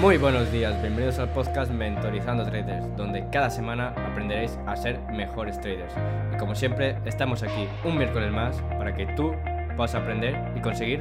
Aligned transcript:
Muy 0.00 0.16
buenos 0.16 0.50
días, 0.50 0.80
bienvenidos 0.80 1.18
al 1.18 1.30
podcast 1.34 1.70
Mentorizando 1.70 2.44
Traders, 2.44 2.96
donde 2.96 3.28
cada 3.30 3.50
semana 3.50 3.88
aprenderéis 3.88 4.52
a 4.66 4.74
ser 4.74 4.98
mejores 5.12 5.60
traders. 5.60 5.92
Y 6.34 6.38
como 6.38 6.54
siempre, 6.54 6.96
estamos 7.04 7.42
aquí 7.42 7.68
un 7.84 7.98
miércoles 7.98 8.32
más 8.32 8.56
para 8.78 8.96
que 8.96 9.04
tú 9.14 9.32
puedas 9.76 9.94
aprender 9.94 10.34
y 10.56 10.62
conseguir 10.62 11.00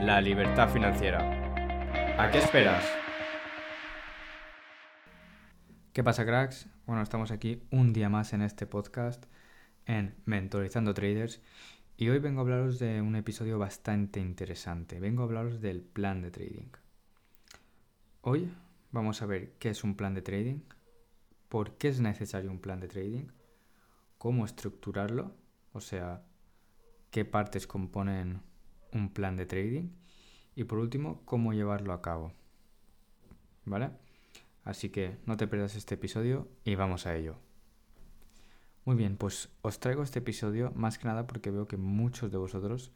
la 0.00 0.22
libertad 0.22 0.70
financiera. 0.70 1.18
¿A 2.18 2.30
qué 2.30 2.38
esperas? 2.38 2.82
¿Qué 5.92 6.02
pasa, 6.02 6.24
cracks? 6.24 6.66
Bueno, 6.86 7.02
estamos 7.02 7.32
aquí 7.32 7.62
un 7.70 7.92
día 7.92 8.08
más 8.08 8.32
en 8.32 8.40
este 8.40 8.66
podcast 8.66 9.22
en 9.84 10.14
Mentorizando 10.24 10.94
Traders 10.94 11.42
y 11.98 12.08
hoy 12.08 12.20
vengo 12.20 12.40
a 12.40 12.44
hablaros 12.44 12.78
de 12.78 13.02
un 13.02 13.16
episodio 13.16 13.58
bastante 13.58 14.18
interesante. 14.18 14.98
Vengo 14.98 15.24
a 15.24 15.26
hablaros 15.26 15.60
del 15.60 15.82
plan 15.82 16.22
de 16.22 16.30
trading. 16.30 16.70
Hoy 18.22 18.52
vamos 18.92 19.22
a 19.22 19.26
ver 19.26 19.54
qué 19.58 19.70
es 19.70 19.82
un 19.82 19.96
plan 19.96 20.12
de 20.12 20.20
trading, 20.20 20.60
por 21.48 21.78
qué 21.78 21.88
es 21.88 22.00
necesario 22.00 22.50
un 22.50 22.60
plan 22.60 22.78
de 22.78 22.86
trading, 22.86 23.28
cómo 24.18 24.44
estructurarlo, 24.44 25.34
o 25.72 25.80
sea, 25.80 26.22
qué 27.10 27.24
partes 27.24 27.66
componen 27.66 28.42
un 28.92 29.10
plan 29.10 29.36
de 29.38 29.46
trading 29.46 29.88
y 30.54 30.64
por 30.64 30.80
último, 30.80 31.22
cómo 31.24 31.54
llevarlo 31.54 31.94
a 31.94 32.02
cabo. 32.02 32.34
¿Vale? 33.64 33.88
Así 34.64 34.90
que 34.90 35.16
no 35.24 35.38
te 35.38 35.48
pierdas 35.48 35.74
este 35.74 35.94
episodio 35.94 36.46
y 36.62 36.74
vamos 36.74 37.06
a 37.06 37.16
ello. 37.16 37.36
Muy 38.84 38.96
bien, 38.96 39.16
pues 39.16 39.48
os 39.62 39.80
traigo 39.80 40.02
este 40.02 40.18
episodio 40.18 40.72
más 40.72 40.98
que 40.98 41.06
nada 41.08 41.26
porque 41.26 41.50
veo 41.50 41.66
que 41.66 41.78
muchos 41.78 42.30
de 42.30 42.36
vosotros 42.36 42.92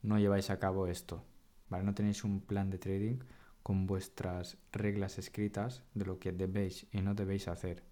no 0.00 0.20
lleváis 0.20 0.48
a 0.48 0.60
cabo 0.60 0.86
esto, 0.86 1.24
¿vale? 1.68 1.82
No 1.82 1.92
tenéis 1.92 2.22
un 2.22 2.40
plan 2.40 2.70
de 2.70 2.78
trading 2.78 3.18
con 3.62 3.86
vuestras 3.86 4.56
reglas 4.72 5.18
escritas 5.18 5.82
de 5.94 6.06
lo 6.06 6.18
que 6.18 6.32
debéis 6.32 6.86
y 6.92 7.02
no 7.02 7.14
debéis 7.14 7.48
hacer, 7.48 7.84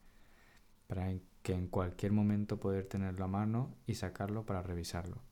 para 0.87 1.13
que 1.43 1.53
en 1.53 1.69
cualquier 1.69 2.13
momento 2.13 2.59
poder 2.59 2.87
tenerlo 2.87 3.25
a 3.25 3.29
mano 3.29 3.77
y 3.87 3.95
sacarlo 3.95 4.47
para 4.47 4.63
revisarlo. 4.63 5.23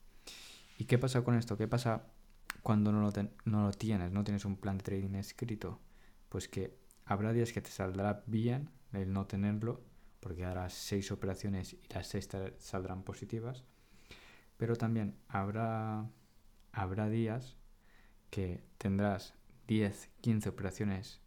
¿Y 0.77 0.85
qué 0.85 0.97
pasa 0.97 1.23
con 1.23 1.35
esto? 1.35 1.57
¿Qué 1.57 1.67
pasa 1.67 2.07
cuando 2.61 2.91
no 2.91 3.01
lo, 3.01 3.11
no 3.45 3.63
lo 3.63 3.71
tienes, 3.71 4.11
no 4.11 4.23
tienes 4.23 4.45
un 4.45 4.57
plan 4.57 4.77
de 4.77 4.83
trading 4.83 5.15
escrito? 5.15 5.79
Pues 6.29 6.47
que 6.47 6.77
habrá 7.05 7.33
días 7.33 7.51
que 7.51 7.61
te 7.61 7.71
saldrá 7.71 8.23
bien 8.27 8.69
el 8.93 9.11
no 9.11 9.25
tenerlo 9.25 9.81
porque 10.19 10.45
harás 10.45 10.73
seis 10.73 11.11
operaciones 11.11 11.73
y 11.73 11.93
las 11.93 12.07
seis 12.07 12.27
saldrán 12.57 13.03
positivas, 13.03 13.63
pero 14.57 14.75
también 14.75 15.15
habrá, 15.27 16.09
habrá 16.71 17.09
días 17.09 17.55
que 18.29 18.63
tendrás 18.77 19.35
10, 19.67 20.09
15 20.21 20.49
operaciones 20.49 21.21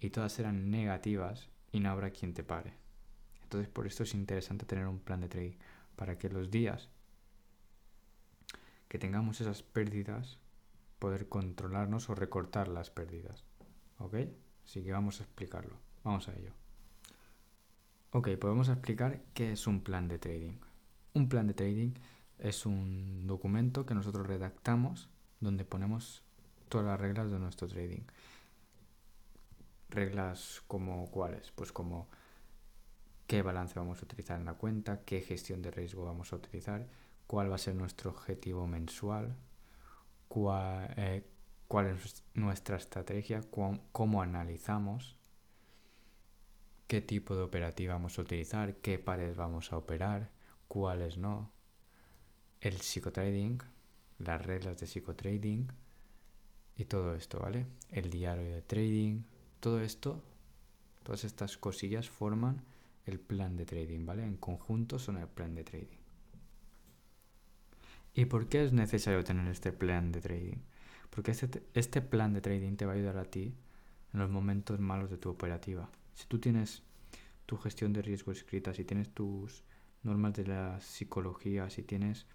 y 0.00 0.10
todas 0.10 0.32
serán 0.32 0.70
negativas 0.70 1.48
y 1.72 1.80
no 1.80 1.90
habrá 1.90 2.10
quien 2.10 2.32
te 2.32 2.44
pare. 2.44 2.74
Entonces 3.42 3.68
por 3.68 3.86
esto 3.86 4.02
es 4.02 4.14
interesante 4.14 4.66
tener 4.66 4.86
un 4.86 4.98
plan 4.98 5.20
de 5.20 5.28
trading 5.28 5.56
para 5.96 6.18
que 6.18 6.28
los 6.28 6.50
días 6.50 6.90
que 8.88 8.98
tengamos 8.98 9.40
esas 9.40 9.62
pérdidas 9.62 10.38
poder 10.98 11.28
controlarnos 11.28 12.08
o 12.08 12.14
recortar 12.14 12.68
las 12.68 12.90
pérdidas. 12.90 13.44
¿Ok? 13.98 14.14
Así 14.64 14.82
que 14.82 14.92
vamos 14.92 15.20
a 15.20 15.24
explicarlo. 15.24 15.76
Vamos 16.04 16.28
a 16.28 16.34
ello. 16.34 16.52
Ok, 18.10 18.30
podemos 18.40 18.68
explicar 18.68 19.22
qué 19.34 19.52
es 19.52 19.66
un 19.66 19.82
plan 19.82 20.08
de 20.08 20.18
trading. 20.18 20.58
Un 21.14 21.28
plan 21.28 21.46
de 21.46 21.54
trading 21.54 21.92
es 22.38 22.66
un 22.66 23.26
documento 23.26 23.86
que 23.86 23.94
nosotros 23.94 24.26
redactamos 24.26 25.08
donde 25.40 25.64
ponemos 25.64 26.25
todas 26.68 26.86
las 26.86 27.00
reglas 27.00 27.30
de 27.30 27.38
nuestro 27.38 27.68
trading. 27.68 28.02
Reglas 29.88 30.62
como 30.66 31.10
cuáles, 31.10 31.50
pues 31.52 31.72
como 31.72 32.08
qué 33.26 33.42
balance 33.42 33.78
vamos 33.78 34.00
a 34.00 34.04
utilizar 34.04 34.38
en 34.38 34.46
la 34.46 34.54
cuenta, 34.54 35.02
qué 35.04 35.20
gestión 35.20 35.62
de 35.62 35.70
riesgo 35.70 36.04
vamos 36.04 36.32
a 36.32 36.36
utilizar, 36.36 36.86
cuál 37.26 37.50
va 37.50 37.56
a 37.56 37.58
ser 37.58 37.74
nuestro 37.74 38.10
objetivo 38.10 38.66
mensual, 38.66 39.36
cuál, 40.28 40.92
eh, 40.96 41.24
cuál 41.68 41.86
es 41.86 42.24
nuestra 42.34 42.76
estrategia, 42.76 43.40
cómo 43.92 44.22
analizamos 44.22 45.16
qué 46.86 47.00
tipo 47.00 47.34
de 47.34 47.42
operativa 47.42 47.94
vamos 47.94 48.18
a 48.18 48.22
utilizar, 48.22 48.76
qué 48.76 48.98
pares 48.98 49.36
vamos 49.36 49.72
a 49.72 49.76
operar, 49.76 50.30
cuáles 50.68 51.18
no, 51.18 51.50
el 52.60 52.80
psicotrading, 52.80 53.60
las 54.18 54.44
reglas 54.44 54.78
de 54.78 54.86
psicotrading 54.86 55.72
y 56.76 56.84
todo 56.84 57.14
esto, 57.14 57.40
¿vale? 57.40 57.66
El 57.90 58.10
diario 58.10 58.54
de 58.54 58.62
trading, 58.62 59.22
todo 59.60 59.80
esto, 59.80 60.22
todas 61.02 61.24
estas 61.24 61.56
cosillas 61.56 62.08
forman 62.08 62.62
el 63.06 63.18
plan 63.20 63.56
de 63.56 63.64
trading, 63.64 64.04
¿vale? 64.04 64.24
En 64.24 64.36
conjunto 64.36 64.98
son 64.98 65.16
el 65.16 65.28
plan 65.28 65.54
de 65.54 65.64
trading. 65.64 65.98
¿Y 68.14 68.24
por 68.26 68.48
qué 68.48 68.64
es 68.64 68.72
necesario 68.72 69.22
tener 69.24 69.46
este 69.48 69.72
plan 69.72 70.10
de 70.10 70.20
trading? 70.20 70.58
Porque 71.10 71.30
este, 71.30 71.62
este 71.74 72.02
plan 72.02 72.32
de 72.32 72.40
trading 72.40 72.76
te 72.76 72.86
va 72.86 72.92
a 72.92 72.96
ayudar 72.96 73.18
a 73.18 73.24
ti 73.24 73.54
en 74.12 74.20
los 74.20 74.30
momentos 74.30 74.80
malos 74.80 75.10
de 75.10 75.18
tu 75.18 75.30
operativa. 75.30 75.90
Si 76.14 76.26
tú 76.26 76.38
tienes 76.38 76.82
tu 77.46 77.56
gestión 77.56 77.92
de 77.92 78.02
riesgo 78.02 78.32
escrita, 78.32 78.74
si 78.74 78.84
tienes 78.84 79.10
tus 79.10 79.62
normas 80.02 80.34
de 80.34 80.46
la 80.46 80.80
psicología, 80.80 81.70
si 81.70 81.82
tienes 81.82 82.26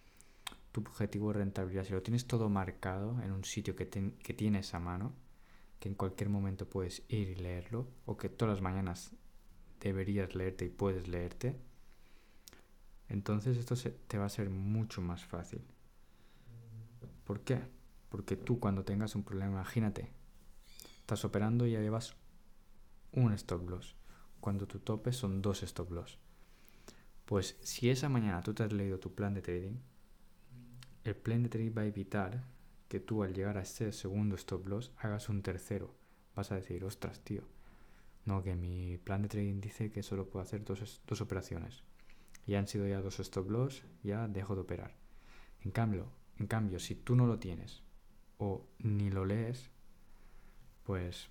tu 0.72 0.82
objetivo 0.82 1.32
de 1.32 1.40
rentabilidad, 1.40 1.84
si 1.84 1.94
lo 1.94 2.02
tienes 2.02 2.26
todo 2.26 2.50
marcado 2.50 3.22
en 3.22 3.32
un 3.32 3.44
sitio 3.44 3.76
que, 3.76 3.88
que 3.88 4.34
tienes 4.34 4.74
a 4.74 4.80
mano, 4.80 5.14
que 5.80 5.90
en 5.90 5.96
cualquier 5.96 6.30
momento 6.30 6.70
puedes 6.70 7.04
ir 7.10 7.30
y 7.30 7.36
leerlo, 7.36 7.88
o 8.06 8.18
que 8.18 8.30
todas 8.30 8.56
las 8.56 8.62
mañanas 8.62 9.12
deberías 9.80 10.36
leerte 10.36 10.66
y 10.66 10.70
puedes 10.70 11.08
leerte, 11.08 11.60
entonces 13.10 13.58
esto 13.58 13.76
se, 13.76 13.90
te 13.90 14.18
va 14.18 14.26
a 14.26 14.30
ser 14.30 14.50
mucho 14.50 15.02
más 15.02 15.26
fácil. 15.26 15.62
¿Por 17.26 17.42
qué? 17.42 17.60
Porque 18.10 18.38
tú 18.38 18.60
cuando 18.60 18.86
tengas 18.86 19.16
un 19.16 19.24
problema, 19.24 19.52
imagínate, 19.52 20.12
estás 21.00 21.26
operando 21.26 21.66
y 21.66 21.72
ya 21.72 21.82
llevas 21.82 22.16
un 23.12 23.34
stop 23.34 23.70
loss, 23.70 23.96
cuando 24.40 24.68
tu 24.68 24.80
tope 24.80 25.12
son 25.12 25.42
dos 25.42 25.64
stop 25.64 25.92
loss. 25.92 26.20
Pues 27.26 27.58
si 27.62 27.90
esa 27.90 28.08
mañana 28.08 28.42
tú 28.44 28.54
te 28.54 28.64
has 28.64 28.72
leído 28.72 29.00
tu 29.00 29.14
plan 29.14 29.34
de 29.34 29.42
trading, 29.42 29.78
el 31.04 31.16
plan 31.16 31.44
de 31.44 31.50
trading 31.50 31.74
va 31.78 31.82
a 31.82 31.86
evitar 31.86 32.44
que 32.88 33.00
tú 33.00 33.24
al 33.24 33.34
llegar 33.34 33.58
a 33.58 33.62
ese 33.62 33.92
segundo 33.92 34.36
stop 34.36 34.68
loss 34.68 34.92
hagas 34.98 35.30
un 35.30 35.42
tercero. 35.42 35.96
Vas 36.36 36.52
a 36.52 36.56
decir, 36.56 36.84
ostras, 36.84 37.22
tío, 37.22 37.44
no, 38.26 38.44
que 38.44 38.56
mi 38.56 38.98
plan 38.98 39.22
de 39.22 39.30
trading 39.30 39.62
dice 39.62 39.92
que 39.92 40.04
solo 40.04 40.30
puedo 40.30 40.44
hacer 40.44 40.64
dos, 40.64 41.02
dos 41.08 41.22
operaciones. 41.22 41.84
Y 42.46 42.56
han 42.56 42.68
sido 42.68 42.88
ya 42.88 43.02
dos 43.02 43.20
stop 43.20 43.50
loss, 43.50 43.84
ya 44.04 44.28
dejo 44.28 44.56
de 44.56 44.62
operar. 44.62 44.96
En 45.62 45.72
cambio, 45.72 46.12
en 46.38 46.48
cambio, 46.48 46.80
si 46.80 46.96
tú 46.96 47.16
no 47.16 47.28
lo 47.28 47.40
tienes 47.40 47.84
o 48.38 48.66
ni 48.80 49.10
lo 49.10 49.26
lees, 49.26 49.70
pues 50.84 51.30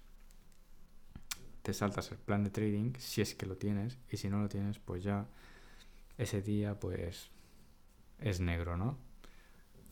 te 1.62 1.72
saltas 1.74 2.10
el 2.12 2.18
plan 2.18 2.44
de 2.44 2.50
trading 2.50 2.94
si 2.98 3.20
es 3.20 3.34
que 3.34 3.46
lo 3.46 3.56
tienes 3.56 3.98
y 4.10 4.16
si 4.16 4.28
no 4.30 4.40
lo 4.40 4.48
tienes 4.48 4.78
pues 4.78 5.02
ya 5.02 5.28
ese 6.16 6.40
día 6.42 6.78
pues 6.80 7.30
es 8.18 8.40
negro, 8.40 8.76
¿no? 8.76 8.98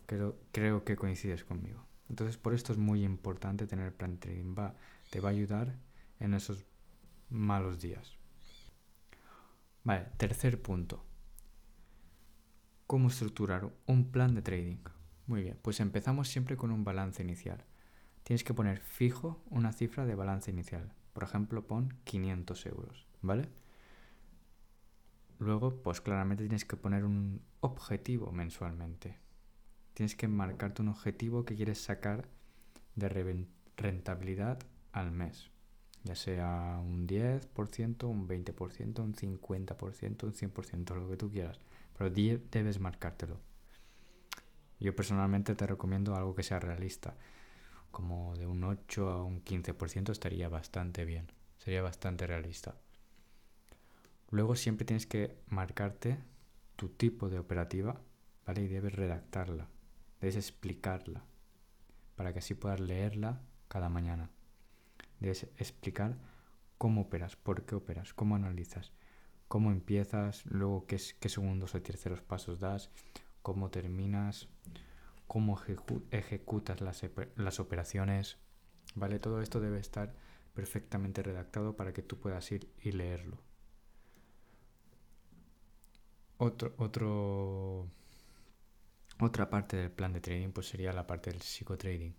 Creo, 0.08 0.40
creo 0.52 0.84
que 0.84 0.96
coincides 0.96 1.44
conmigo. 1.44 1.86
Entonces 2.08 2.38
por 2.38 2.54
esto 2.54 2.72
es 2.72 2.78
muy 2.78 3.04
importante 3.04 3.66
tener 3.66 3.94
plan 3.94 4.16
trading. 4.16 4.54
Va, 4.58 4.74
te 5.10 5.20
va 5.20 5.28
a 5.28 5.32
ayudar 5.32 5.76
en 6.18 6.32
esos 6.32 6.64
malos 7.28 7.78
días. 7.78 8.16
Vale, 9.84 10.06
tercer 10.16 10.62
punto. 10.62 11.04
¿Cómo 12.86 13.08
estructurar 13.08 13.70
un 13.84 14.10
plan 14.10 14.34
de 14.34 14.40
trading? 14.40 14.78
Muy 15.26 15.42
bien, 15.42 15.58
pues 15.60 15.78
empezamos 15.78 16.28
siempre 16.28 16.56
con 16.56 16.70
un 16.70 16.84
balance 16.84 17.22
inicial. 17.22 17.62
Tienes 18.22 18.44
que 18.44 18.54
poner 18.54 18.80
fijo 18.80 19.42
una 19.50 19.72
cifra 19.72 20.06
de 20.06 20.14
balance 20.14 20.50
inicial. 20.50 20.94
Por 21.12 21.24
ejemplo, 21.24 21.66
pon 21.66 21.92
500 22.04 22.64
euros, 22.64 23.06
¿vale? 23.20 23.50
Luego, 25.38 25.82
pues 25.82 26.00
claramente 26.00 26.44
tienes 26.44 26.64
que 26.64 26.78
poner 26.78 27.04
un 27.04 27.42
objetivo 27.60 28.32
mensualmente. 28.32 29.27
Tienes 29.98 30.14
que 30.14 30.28
marcarte 30.28 30.80
un 30.80 30.90
objetivo 30.90 31.44
que 31.44 31.56
quieres 31.56 31.82
sacar 31.82 32.28
de 32.94 33.48
rentabilidad 33.76 34.60
al 34.92 35.10
mes. 35.10 35.50
Ya 36.04 36.14
sea 36.14 36.78
un 36.80 37.08
10%, 37.08 38.04
un 38.04 38.28
20%, 38.28 39.00
un 39.00 39.12
50%, 39.12 40.22
un 40.22 40.32
100%, 40.32 40.94
lo 40.94 41.10
que 41.10 41.16
tú 41.16 41.32
quieras. 41.32 41.58
Pero 41.96 42.10
debes 42.10 42.78
marcártelo. 42.78 43.40
Yo 44.78 44.94
personalmente 44.94 45.56
te 45.56 45.66
recomiendo 45.66 46.14
algo 46.14 46.32
que 46.36 46.44
sea 46.44 46.60
realista 46.60 47.16
como 47.90 48.36
de 48.36 48.46
un 48.46 48.62
8 48.62 49.10
a 49.10 49.24
un 49.24 49.42
15% 49.42 50.12
estaría 50.12 50.48
bastante 50.48 51.04
bien, 51.06 51.32
sería 51.58 51.82
bastante 51.82 52.24
realista. 52.24 52.76
Luego 54.30 54.54
siempre 54.54 54.84
tienes 54.84 55.08
que 55.08 55.40
marcarte 55.48 56.18
tu 56.76 56.88
tipo 56.88 57.28
de 57.28 57.40
operativa, 57.40 58.00
¿vale? 58.46 58.62
Y 58.62 58.68
debes 58.68 58.94
redactarla, 58.94 59.66
debes 60.20 60.36
explicarla, 60.36 61.24
para 62.16 62.32
que 62.32 62.40
así 62.40 62.54
puedas 62.54 62.80
leerla 62.80 63.40
cada 63.68 63.88
mañana. 63.88 64.30
debes 65.20 65.44
explicar 65.56 66.16
cómo 66.78 67.02
operas, 67.02 67.36
por 67.36 67.64
qué 67.64 67.74
operas, 67.74 68.14
cómo 68.14 68.36
analizas, 68.36 68.92
cómo 69.48 69.70
empiezas, 69.72 70.46
luego 70.46 70.86
qué, 70.86 71.00
qué 71.20 71.28
segundos 71.28 71.74
o 71.74 71.82
terceros 71.82 72.22
pasos 72.22 72.60
das, 72.60 72.90
cómo 73.42 73.70
terminas, 73.70 74.48
cómo 75.26 75.60
ejecutas 76.10 76.80
las, 76.80 77.04
las 77.36 77.60
operaciones, 77.60 78.38
¿vale? 78.94 79.18
Todo 79.18 79.42
esto 79.42 79.60
debe 79.60 79.78
estar 79.78 80.14
perfectamente 80.54 81.22
redactado 81.22 81.76
para 81.76 81.92
que 81.92 82.02
tú 82.02 82.18
puedas 82.18 82.50
ir 82.50 82.68
y 82.82 82.92
leerlo. 82.92 83.38
Otro, 86.38 86.74
otro, 86.78 87.88
otra 89.20 89.50
parte 89.50 89.76
del 89.76 89.90
plan 89.90 90.12
de 90.12 90.20
trading 90.20 90.50
pues 90.50 90.68
sería 90.68 90.92
la 90.92 91.06
parte 91.06 91.30
del 91.30 91.42
psicotrading, 91.42 92.14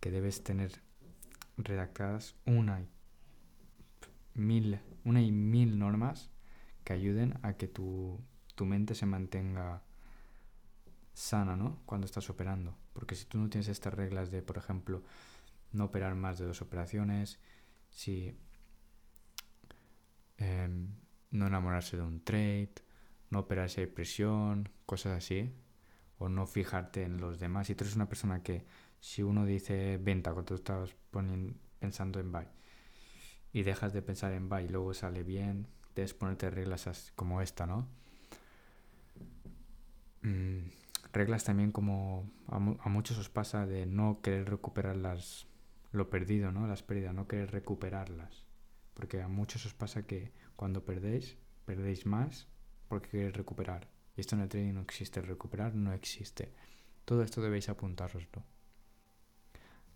que 0.00 0.10
debes 0.10 0.42
tener 0.42 0.82
redactadas 1.56 2.34
una 2.44 2.80
y 2.80 2.88
mil, 4.34 4.80
una 5.04 5.22
y 5.22 5.32
mil 5.32 5.78
normas 5.78 6.30
que 6.84 6.92
ayuden 6.92 7.38
a 7.42 7.54
que 7.54 7.68
tu, 7.68 8.20
tu 8.54 8.66
mente 8.66 8.94
se 8.94 9.06
mantenga 9.06 9.82
sana, 11.14 11.56
¿no? 11.56 11.80
Cuando 11.86 12.04
estás 12.04 12.28
operando. 12.28 12.76
Porque 12.92 13.14
si 13.14 13.24
tú 13.24 13.38
no 13.38 13.48
tienes 13.48 13.68
estas 13.68 13.94
reglas 13.94 14.30
de, 14.30 14.42
por 14.42 14.58
ejemplo, 14.58 15.02
no 15.72 15.84
operar 15.84 16.14
más 16.14 16.38
de 16.38 16.46
dos 16.46 16.60
operaciones, 16.60 17.38
si 17.88 18.36
em, 20.36 20.94
no 21.30 21.46
enamorarse 21.46 21.96
de 21.96 22.02
un 22.02 22.22
trade, 22.22 22.74
no 23.30 23.40
operar 23.40 23.70
si 23.70 23.80
hay 23.80 23.86
presión, 23.86 24.68
cosas 24.86 25.18
así, 25.18 25.52
o 26.24 26.28
no 26.28 26.46
fijarte 26.46 27.02
en 27.02 27.20
los 27.20 27.38
demás. 27.38 27.66
Si 27.66 27.74
tú 27.74 27.84
eres 27.84 27.96
una 27.96 28.08
persona 28.08 28.42
que, 28.42 28.64
si 29.00 29.22
uno 29.22 29.44
dice 29.44 29.98
venta 29.98 30.32
cuando 30.32 30.48
tú 30.48 30.54
estás 30.54 30.96
pensando 31.78 32.20
en 32.20 32.32
buy 32.32 32.46
y 33.52 33.62
dejas 33.62 33.92
de 33.92 34.02
pensar 34.02 34.32
en 34.32 34.48
buy 34.48 34.64
y 34.64 34.68
luego 34.68 34.94
sale 34.94 35.22
bien, 35.22 35.68
debes 35.94 36.14
ponerte 36.14 36.50
reglas 36.50 37.12
como 37.14 37.40
esta, 37.40 37.66
¿no? 37.66 37.86
Mm, 40.22 40.70
reglas 41.12 41.44
también 41.44 41.70
como 41.70 42.30
a, 42.48 42.58
muchos 42.58 43.18
os 43.18 43.28
pasa 43.28 43.66
de 43.66 43.86
no 43.86 44.20
querer 44.22 44.48
recuperar 44.48 44.96
las, 44.96 45.46
lo 45.92 46.08
perdido, 46.10 46.50
¿no? 46.50 46.66
Las 46.66 46.82
pérdidas, 46.82 47.14
no 47.14 47.28
querer 47.28 47.52
recuperarlas. 47.52 48.46
Porque 48.94 49.20
a 49.22 49.28
muchos 49.28 49.66
os 49.66 49.74
pasa 49.74 50.06
que 50.06 50.32
cuando 50.56 50.84
perdéis, 50.84 51.36
perdéis 51.66 52.06
más 52.06 52.48
porque 52.88 53.10
queréis 53.10 53.36
recuperar. 53.36 53.93
Y 54.16 54.20
esto 54.20 54.36
en 54.36 54.42
el 54.42 54.48
trading 54.48 54.74
no 54.74 54.80
existe, 54.80 55.20
recuperar 55.20 55.74
no 55.74 55.92
existe. 55.92 56.52
Todo 57.04 57.22
esto 57.22 57.42
debéis 57.42 57.68
apuntároslo. 57.68 58.44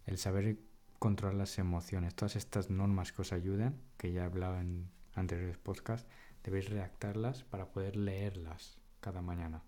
El 0.06 0.18
saber 0.18 0.58
controlar 0.98 1.36
las 1.36 1.58
emociones, 1.58 2.14
todas 2.14 2.36
estas 2.36 2.70
normas 2.70 3.12
que 3.12 3.22
os 3.22 3.32
ayuden, 3.32 3.80
que 3.96 4.12
ya 4.12 4.22
he 4.22 4.24
hablado 4.24 4.58
en 4.58 4.90
anteriores 5.14 5.58
podcasts, 5.58 6.08
debéis 6.42 6.68
redactarlas 6.68 7.44
para 7.44 7.66
poder 7.66 7.96
leerlas 7.96 8.78
cada 9.00 9.22
mañana. 9.22 9.62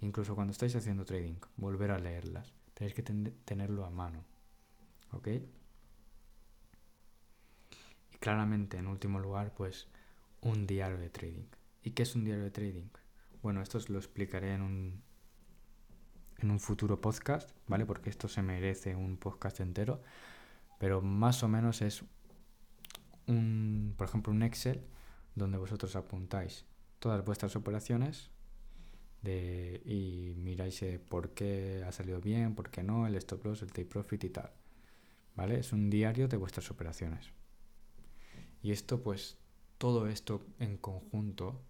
Incluso 0.00 0.34
cuando 0.34 0.52
estáis 0.52 0.76
haciendo 0.76 1.04
trading, 1.04 1.36
volver 1.56 1.90
a 1.90 1.98
leerlas. 1.98 2.52
Tenéis 2.74 2.94
que 2.94 3.02
tenerlo 3.02 3.84
a 3.84 3.90
mano. 3.90 4.24
¿Ok? 5.12 5.28
Y 8.12 8.16
claramente, 8.18 8.76
en 8.76 8.86
último 8.86 9.18
lugar, 9.18 9.52
pues 9.54 9.88
un 10.42 10.66
diario 10.66 10.98
de 10.98 11.10
trading. 11.10 11.46
¿Y 11.82 11.92
qué 11.92 12.02
es 12.02 12.14
un 12.14 12.24
diario 12.24 12.44
de 12.44 12.50
trading? 12.50 12.88
Bueno, 13.42 13.62
esto 13.62 13.78
os 13.78 13.88
lo 13.88 13.98
explicaré 13.98 14.54
en 14.54 14.62
un, 14.62 15.02
en 16.38 16.50
un 16.50 16.58
futuro 16.58 17.00
podcast, 17.00 17.50
¿vale? 17.68 17.86
Porque 17.86 18.10
esto 18.10 18.28
se 18.28 18.42
merece 18.42 18.96
un 18.96 19.16
podcast 19.16 19.60
entero. 19.60 20.02
Pero 20.78 21.02
más 21.02 21.42
o 21.42 21.48
menos 21.48 21.82
es 21.82 22.04
un, 23.26 23.94
por 23.96 24.08
ejemplo, 24.08 24.32
un 24.32 24.42
Excel 24.42 24.84
donde 25.34 25.58
vosotros 25.58 25.94
apuntáis 25.94 26.64
todas 26.98 27.24
vuestras 27.24 27.54
operaciones 27.54 28.30
de, 29.22 29.82
y 29.84 30.34
miráis 30.36 30.82
eh, 30.82 30.98
por 30.98 31.30
qué 31.30 31.84
ha 31.86 31.92
salido 31.92 32.20
bien, 32.20 32.54
por 32.54 32.70
qué 32.70 32.82
no, 32.82 33.06
el 33.06 33.14
stop 33.16 33.44
loss, 33.44 33.62
el 33.62 33.72
take 33.72 33.86
profit 33.86 34.24
y 34.24 34.30
tal. 34.30 34.50
¿Vale? 35.36 35.60
Es 35.60 35.72
un 35.72 35.90
diario 35.90 36.26
de 36.26 36.36
vuestras 36.36 36.70
operaciones. 36.72 37.32
Y 38.62 38.72
esto, 38.72 39.00
pues, 39.00 39.38
todo 39.78 40.08
esto 40.08 40.44
en 40.58 40.76
conjunto 40.76 41.62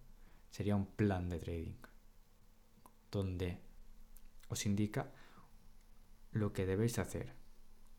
sería 0.49 0.75
un 0.75 0.85
plan 0.85 1.29
de 1.29 1.39
trading, 1.39 1.77
donde 3.11 3.59
os 4.49 4.65
indica 4.65 5.11
lo 6.31 6.53
que 6.53 6.65
debéis 6.65 6.99
hacer, 6.99 7.33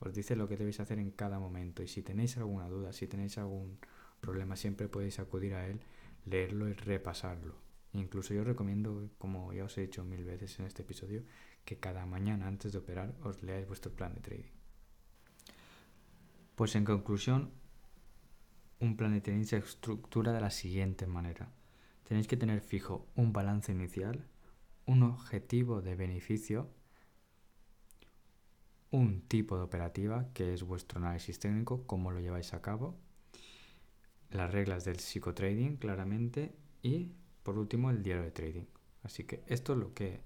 os 0.01 0.15
dice 0.15 0.37
lo 0.37 0.49
que 0.49 0.57
debéis 0.57 0.81
hacer 0.81 0.99
en 0.99 1.11
cada 1.11 1.39
momento 1.39 1.83
y 1.83 1.89
si 1.89 2.03
tenéis 2.03 2.37
alguna 2.37 2.69
duda, 2.69 2.93
si 2.93 3.07
tenéis 3.07 3.39
algún 3.39 3.79
problema, 4.21 4.57
siempre 4.57 4.89
podéis 4.89 5.19
acudir 5.19 5.55
a 5.55 5.67
él, 5.67 5.81
leerlo 6.25 6.69
y 6.69 6.73
repasarlo. 6.73 7.55
Incluso 7.93 8.33
yo 8.35 8.45
recomiendo, 8.45 9.11
como 9.19 9.53
ya 9.53 9.65
os 9.65 9.77
he 9.77 9.83
dicho 9.83 10.05
mil 10.05 10.25
veces 10.25 10.59
en 10.59 10.67
este 10.67 10.83
episodio, 10.83 11.25
que 11.65 11.79
cada 11.79 12.07
mañana 12.07 12.47
antes 12.47 12.73
de 12.73 12.79
operar 12.79 13.15
os 13.23 13.43
leáis 13.43 13.67
vuestro 13.67 13.93
plan 13.93 14.15
de 14.15 14.21
trading. 14.21 14.53
Pues 16.55 16.75
en 16.77 16.85
conclusión, 16.85 17.51
un 18.81 18.97
plan 18.97 19.13
de 19.13 19.21
trading 19.21 19.45
se 19.45 19.59
estructura 19.59 20.33
de 20.33 20.41
la 20.41 20.51
siguiente 20.51 21.07
manera. 21.07 21.53
Tenéis 22.11 22.27
que 22.27 22.37
tener 22.37 22.61
fijo 22.61 23.07
un 23.15 23.33
balance 23.33 23.71
inicial, 23.71 24.27
un 24.85 25.05
objetivo 25.05 25.81
de 25.81 25.95
beneficio, 25.95 26.69
un 28.91 29.21
tipo 29.29 29.57
de 29.57 29.63
operativa, 29.63 30.27
que 30.35 30.53
es 30.53 30.65
vuestro 30.65 30.99
análisis 30.99 31.39
técnico, 31.39 31.87
cómo 31.87 32.11
lo 32.11 32.19
lleváis 32.19 32.53
a 32.53 32.63
cabo, 32.63 32.99
las 34.31 34.51
reglas 34.51 34.85
del 34.85 34.99
psicotrading 34.99 35.77
claramente 35.77 36.53
y 36.83 37.13
por 37.45 37.57
último 37.57 37.91
el 37.91 38.03
diario 38.03 38.25
de 38.25 38.33
trading. 38.33 38.67
Así 39.05 39.23
que 39.23 39.45
esto 39.47 39.75
es 39.75 39.79
lo 39.79 39.95
que 39.95 40.25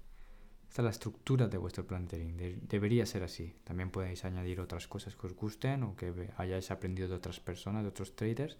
esta 0.67 0.81
es 0.81 0.85
la 0.85 0.89
estructura 0.89 1.47
de 1.47 1.59
vuestro 1.59 1.85
plan 1.85 2.07
de 2.07 2.17
trading. 2.17 2.61
debería 2.67 3.05
ser 3.05 3.21
así. 3.21 3.53
También 3.63 3.91
podéis 3.91 4.25
añadir 4.25 4.59
otras 4.59 4.87
cosas 4.87 5.15
que 5.15 5.27
os 5.27 5.35
gusten 5.35 5.83
o 5.83 5.95
que 5.95 6.31
hayáis 6.37 6.71
aprendido 6.71 7.09
de 7.09 7.13
otras 7.13 7.39
personas, 7.39 7.83
de 7.83 7.89
otros 7.89 8.15
traders 8.15 8.57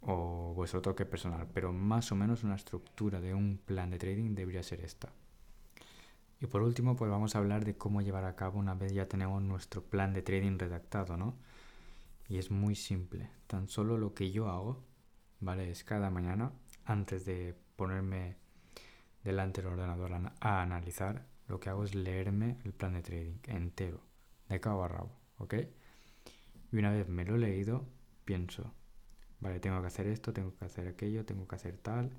o 0.00 0.52
vuestro 0.54 0.82
toque 0.82 1.04
personal. 1.06 1.48
Pero 1.52 1.72
más 1.72 2.12
o 2.12 2.16
menos 2.16 2.44
una 2.44 2.56
estructura 2.56 3.20
de 3.20 3.34
un 3.34 3.58
plan 3.58 3.90
de 3.90 3.98
trading 3.98 4.34
debería 4.34 4.62
ser 4.62 4.80
esta. 4.80 5.12
Y 6.40 6.46
por 6.46 6.62
último, 6.62 6.94
pues 6.96 7.10
vamos 7.10 7.34
a 7.34 7.38
hablar 7.38 7.64
de 7.64 7.76
cómo 7.76 8.00
llevar 8.00 8.24
a 8.24 8.36
cabo 8.36 8.58
una 8.58 8.74
vez 8.74 8.92
ya 8.92 9.08
tenemos 9.08 9.42
nuestro 9.42 9.82
plan 9.82 10.12
de 10.12 10.22
trading 10.22 10.58
redactado, 10.58 11.16
¿no? 11.16 11.36
Y 12.28 12.38
es 12.38 12.50
muy 12.50 12.74
simple. 12.76 13.30
Tan 13.46 13.68
solo 13.68 13.98
lo 13.98 14.14
que 14.14 14.30
yo 14.30 14.48
hago, 14.48 14.84
¿vale? 15.40 15.70
Es 15.70 15.82
cada 15.82 16.10
mañana, 16.10 16.52
antes 16.84 17.24
de 17.24 17.54
ponerme 17.76 18.36
delante 19.24 19.62
del 19.62 19.72
ordenador 19.72 20.12
a, 20.40 20.62
analizar, 20.62 21.26
lo 21.48 21.58
que 21.58 21.70
hago 21.70 21.84
es 21.84 21.94
leerme 21.94 22.58
el 22.64 22.72
plan 22.72 22.94
de 22.94 23.02
trading 23.02 23.38
entero, 23.46 24.00
de 24.48 24.60
cabo 24.60 24.84
a 24.84 24.88
rabo, 24.88 25.10
¿ok? 25.38 25.54
Y 26.72 26.76
una 26.76 26.92
vez 26.92 27.08
me 27.08 27.24
lo 27.24 27.36
he 27.36 27.38
leído, 27.38 27.86
pienso, 28.24 28.72
vale, 29.40 29.60
tengo 29.60 29.80
que 29.80 29.86
hacer 29.86 30.06
esto, 30.06 30.32
tengo 30.32 30.54
que 30.56 30.64
hacer 30.64 30.88
aquello, 30.88 31.24
tengo 31.24 31.46
que 31.46 31.56
hacer 31.56 31.76
tal, 31.78 32.10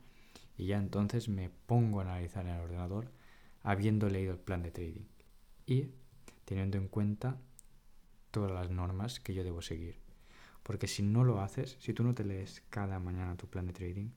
y 0.58 0.68
ya 0.68 0.78
entonces 0.78 1.30
me 1.30 1.50
pongo 1.50 2.00
a 2.00 2.04
analizar 2.04 2.46
en 2.46 2.56
el 2.56 2.62
ordenador 2.62 3.12
habiendo 3.62 4.10
leído 4.10 4.34
el 4.34 4.40
plan 4.40 4.64
de 4.64 4.72
trading 4.72 5.06
y 5.66 5.92
teniendo 6.46 6.78
en 6.78 6.88
cuenta 6.88 7.38
todas 8.32 8.52
las 8.52 8.70
normas 8.70 9.20
que 9.20 9.34
yo 9.34 9.44
debo 9.44 9.62
seguir. 9.62 10.00
Porque 10.64 10.88
si 10.88 11.04
no 11.04 11.24
lo 11.24 11.42
haces, 11.42 11.78
si 11.80 11.94
tú 11.94 12.04
no 12.04 12.14
te 12.14 12.24
lees 12.24 12.64
cada 12.70 13.00
mañana 13.00 13.38
tu 13.38 13.48
plan 13.48 13.66
de 13.66 13.74
trading, 13.74 14.10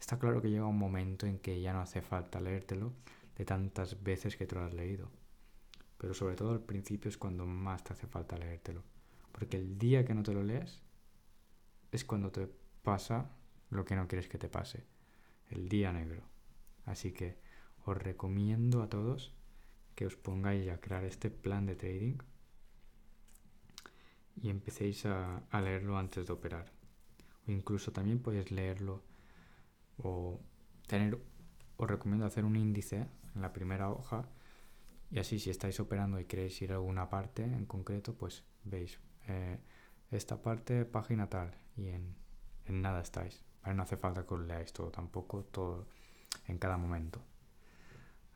Está 0.00 0.18
claro 0.18 0.40
que 0.40 0.50
llega 0.50 0.66
un 0.66 0.78
momento 0.78 1.26
en 1.26 1.38
que 1.38 1.60
ya 1.60 1.72
no 1.72 1.80
hace 1.80 2.02
falta 2.02 2.40
leértelo 2.40 2.92
de 3.36 3.44
tantas 3.44 4.02
veces 4.02 4.36
que 4.36 4.46
te 4.46 4.54
lo 4.54 4.64
has 4.64 4.72
leído. 4.72 5.10
Pero 5.98 6.14
sobre 6.14 6.36
todo 6.36 6.52
al 6.52 6.62
principio 6.62 7.08
es 7.08 7.18
cuando 7.18 7.46
más 7.46 7.84
te 7.84 7.92
hace 7.92 8.06
falta 8.06 8.38
leértelo. 8.38 8.82
Porque 9.32 9.56
el 9.56 9.78
día 9.78 10.04
que 10.04 10.14
no 10.14 10.22
te 10.22 10.32
lo 10.32 10.42
lees 10.42 10.82
es 11.92 12.04
cuando 12.04 12.30
te 12.30 12.48
pasa 12.82 13.30
lo 13.70 13.84
que 13.84 13.96
no 13.96 14.08
quieres 14.08 14.28
que 14.28 14.38
te 14.38 14.48
pase. 14.48 14.84
El 15.50 15.68
día 15.68 15.92
negro. 15.92 16.22
Así 16.84 17.12
que 17.12 17.38
os 17.84 17.96
recomiendo 17.96 18.82
a 18.82 18.88
todos 18.88 19.34
que 19.94 20.06
os 20.06 20.16
pongáis 20.16 20.68
a 20.68 20.80
crear 20.80 21.04
este 21.04 21.30
plan 21.30 21.66
de 21.66 21.74
trading 21.74 22.18
y 24.36 24.50
empecéis 24.50 25.04
a, 25.06 25.42
leerlo 25.52 25.98
antes 25.98 26.26
de 26.26 26.32
operar. 26.32 26.70
O 27.46 27.50
incluso 27.50 27.92
también 27.92 28.20
podéis 28.20 28.50
leerlo 28.50 29.02
o 29.96 30.40
tener, 30.86 31.18
os 31.76 31.90
recomiendo 31.90 32.26
hacer 32.26 32.44
un 32.44 32.56
índice 32.56 33.08
en 33.34 33.42
la 33.42 33.52
primera 33.52 33.90
hoja 33.90 34.28
y 35.10 35.18
así 35.18 35.38
si 35.38 35.50
estáis 35.50 35.80
operando 35.80 36.20
y 36.20 36.26
queréis 36.26 36.60
ir 36.62 36.72
a 36.72 36.76
alguna 36.76 37.08
parte 37.08 37.42
en 37.42 37.64
concreto, 37.66 38.14
pues 38.14 38.44
veis 38.64 39.00
eh, 39.26 39.58
esta 40.10 40.42
parte, 40.42 40.84
página 40.84 41.28
tal 41.28 41.54
y 41.78 41.88
en, 41.88 42.16
nada 42.68 43.00
estáis. 43.00 43.44
No 43.64 43.82
hace 43.82 43.96
falta 43.96 44.26
que 44.26 44.34
os 44.34 44.40
leáis 44.40 44.72
todo 44.72 44.90
tampoco, 44.90 45.44
todo 45.44 45.86
en 46.46 46.58
cada 46.58 46.76
momento. 46.76 47.20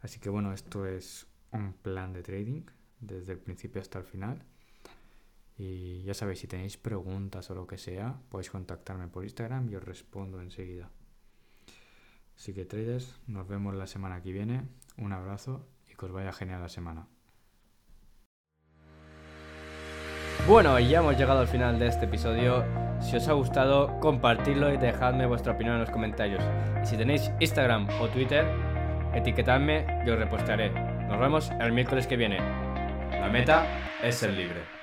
Así 0.03 0.21
que 0.21 0.29
bueno, 0.29 0.53
esto 0.53 0.87
es 0.87 1.27
un 1.53 1.73
plan 1.73 2.13
de 2.13 2.23
trading 2.23 2.63
desde 3.01 3.33
el 3.33 3.39
principio 3.39 3.81
hasta 3.81 3.99
el 3.99 4.05
final. 4.05 4.45
Y 5.57 6.03
ya 6.03 6.15
sabéis, 6.15 6.41
si 6.41 6.47
tenéis 6.47 6.77
preguntas 6.77 7.51
o 7.51 7.55
lo 7.55 7.67
que 7.67 7.79
sea, 7.79 8.21
podéis 8.31 8.51
contactarme 8.51 9.09
por 9.09 9.25
Instagram 9.25 9.71
y 9.71 9.77
os 9.77 9.85
respondo 9.85 10.41
enseguida. 10.41 10.91
Así 12.37 12.53
que 12.53 12.65
traders, 12.65 13.21
nos 13.27 13.47
vemos 13.49 13.75
la 13.75 13.87
semana 13.87 14.23
que 14.23 14.33
viene. 14.33 14.69
Un 14.99 15.13
abrazo 15.13 15.67
y 15.91 15.95
que 15.95 16.07
os 16.07 16.13
vaya 16.13 16.33
genial 16.33 16.61
la 16.61 16.69
semana. 16.69 17.07
Bueno, 20.49 20.79
ya 20.81 20.99
hemos 20.99 21.17
llegado 21.17 21.41
al 21.41 21.49
final 21.49 21.79
de 21.79 21.87
este 21.87 22.07
episodio. 22.07 22.92
Si 23.03 23.17
os 23.17 23.29
ha 23.29 23.33
gustado, 23.33 23.99
compartidlo 24.01 24.73
y 24.73 24.79
dejadme 24.79 25.27
vuestra 25.27 25.53
opinión 25.53 25.75
en 25.75 25.81
los 25.81 25.91
comentarios. 25.91 26.43
Y 26.83 26.87
si 26.87 26.97
tenéis 26.97 27.31
Instagram 27.41 27.89
o 28.01 28.09
Twitter, 28.09 28.47
etiquetadme 29.13 29.85
y 30.07 30.11
os 30.11 30.19
repostaré. 30.19 30.71
Nos 30.71 31.19
vemos 31.19 31.51
el 31.61 31.73
miércoles 31.73 32.07
que 32.07 32.17
viene. 32.17 32.39
La 33.11 33.29
meta 33.29 33.67
es 34.03 34.15
ser 34.15 34.31
libre. 34.31 34.82